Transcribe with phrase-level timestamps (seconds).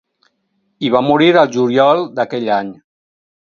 [0.85, 2.73] Hi va morir al juliol d'aquell any.